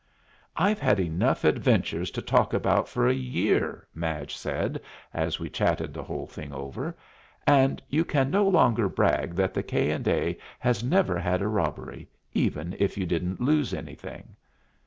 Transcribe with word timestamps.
"I've 0.57 0.79
had 0.79 0.99
enough 0.99 1.43
adventures 1.43 2.09
to 2.09 2.23
talk 2.23 2.55
about 2.55 2.89
for 2.89 3.07
a 3.07 3.13
year," 3.13 3.85
Madge 3.93 4.35
said, 4.35 4.81
as 5.13 5.39
we 5.39 5.47
chatted 5.47 5.93
the 5.93 6.01
whole 6.01 6.25
thing 6.25 6.51
over, 6.51 6.97
"and 7.45 7.79
you 7.87 8.03
can 8.03 8.31
no 8.31 8.47
longer 8.49 8.89
brag 8.89 9.35
that 9.35 9.53
the 9.53 9.61
K. 9.61 9.91
& 9.91 10.07
A. 10.07 10.37
has 10.57 10.83
never 10.83 11.19
had 11.19 11.43
a 11.43 11.47
robbery, 11.47 12.09
even 12.33 12.75
if 12.79 12.97
you 12.97 13.05
didn't 13.05 13.41
lose 13.41 13.75
anything." 13.75 14.35